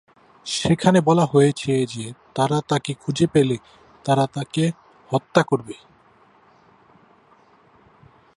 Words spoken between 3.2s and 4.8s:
পেলে তারা তাকে